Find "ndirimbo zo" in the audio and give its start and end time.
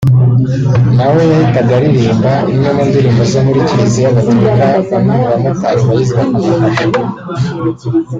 2.89-3.39